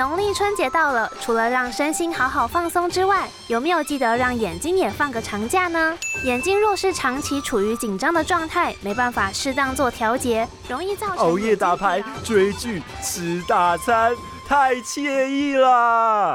[0.00, 5.94] 农历春节到了，除了让身心好好放松之外，有没有记得让眼睛也放个长假呢？
[6.24, 14.16] 眼睛若是长期处于紧张的状态，没办法适当做调节，容易造成熬夜打牌、追剧、吃大餐，
[14.48, 16.34] 太惬意啦。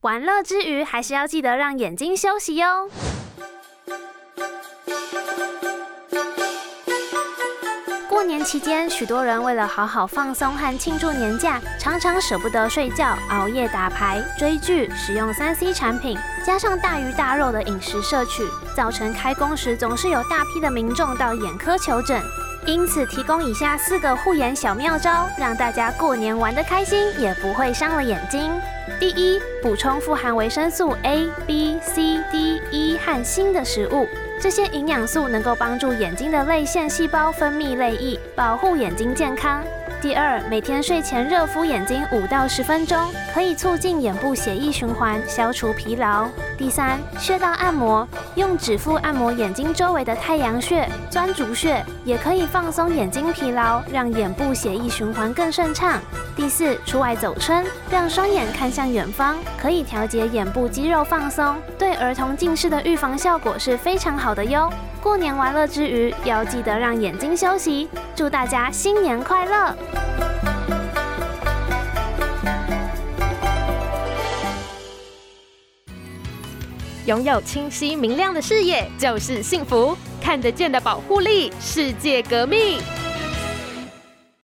[0.00, 2.88] 玩乐之余，还是要记得让眼睛休息哟。
[8.18, 18.42] 过年期间，许多人为了好好放松和庆祝年假，常常舍不得睡觉，熬夜打牌、追剧，使用三 C 产品，加上大鱼大肉的饮食摄取，
[18.74, 22.20] 造成开工时总是有大批的民众到眼科求诊。
[22.66, 28.50] 因此，提供以下四个护眼小妙招，让大家过年玩得开心，也不会伤了眼睛。
[28.98, 34.08] 第一，补充富含维生素 A、B、C、D、E 和锌的食物。
[34.40, 39.64] 这些营养素能够帮助眼睛的泪腺细胞分泌泪液，保护眼睛健康。
[40.00, 42.96] 第二，每天睡前热敷眼睛五到十分钟，
[43.34, 46.28] 可以促进眼部血液循环，消除疲劳。
[46.56, 56.00] 第三，穴道按摩，用指腹按摩眼睛周围的太阳穴、钻足穴，也可以放松眼睛疲劳，让眼部血液循环更顺畅。
[56.36, 64.70] 第四，出外走春，让双眼看向远方，可以调节眼部肌肉放松，对儿童近视的预防效果是非常好好的哟。
[65.00, 67.88] 过年玩乐之余，要记得让眼睛休息。
[68.14, 69.74] 祝大家新年快乐！
[77.06, 82.78] 拥有清晰明亮的视野就是幸福，看得见的保护力，世界革命。